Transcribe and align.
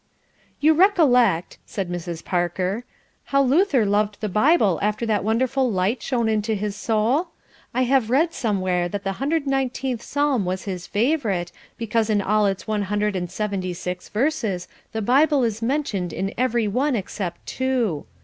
"You 0.59 0.73
recollect," 0.73 1.59
said 1.67 1.87
Mrs. 1.87 2.25
Parker, 2.25 2.85
"how 3.25 3.43
Luther 3.43 3.85
loved 3.85 4.19
the 4.19 4.29
Bible 4.29 4.79
after 4.81 5.05
that 5.05 5.23
wonderful 5.23 5.69
light 5.71 6.01
shone 6.01 6.27
into 6.27 6.55
his 6.55 6.75
soul? 6.75 7.27
I 7.71 7.83
have 7.83 8.09
read 8.09 8.33
somewhere 8.33 8.89
that 8.89 9.03
the 9.03 9.11
cxixth 9.19 10.01
Psalm 10.01 10.43
was 10.43 10.63
his 10.63 10.87
favourite, 10.87 11.51
because 11.77 12.09
in 12.09 12.19
all 12.19 12.47
its 12.47 12.65
one 12.65 12.81
hundred 12.89 13.15
and 13.15 13.29
seventy 13.29 13.75
six 13.75 14.09
verses 14.09 14.67
the 14.91 15.03
Bible 15.03 15.43
is 15.43 15.61
mentioned 15.61 16.13
in 16.13 16.33
every 16.35 16.67
one 16.67 16.95
except 16.95 17.45
two. 17.45 18.07